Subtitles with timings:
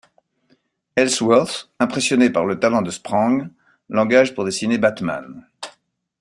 [0.95, 3.47] Ellsworth, impressionné par le talent de Sprang,
[3.87, 5.45] l'engage pour dessiner Batman.